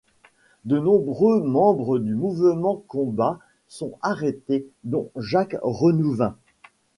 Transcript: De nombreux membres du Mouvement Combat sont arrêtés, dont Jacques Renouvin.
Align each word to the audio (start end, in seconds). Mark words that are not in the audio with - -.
De 0.65 0.79
nombreux 0.79 1.43
membres 1.43 1.99
du 1.99 2.15
Mouvement 2.15 2.83
Combat 2.87 3.37
sont 3.67 3.99
arrêtés, 4.01 4.65
dont 4.83 5.11
Jacques 5.15 5.57
Renouvin. 5.61 6.35